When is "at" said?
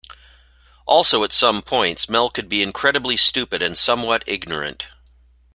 1.23-1.31